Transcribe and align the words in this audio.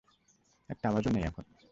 একটা 0.69 0.85
আওয়াজও 0.89 1.11
নেই 1.13 1.23
এখন। 1.23 1.45